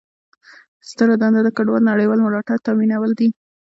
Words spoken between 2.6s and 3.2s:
تامینول